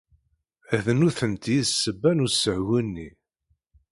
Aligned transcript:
D 0.83 0.87
nutenti 0.93 1.51
i 1.59 1.65
d 1.65 1.67
ssebba 1.69 2.11
n 2.13 2.23
usehwu-nni. 2.25 3.09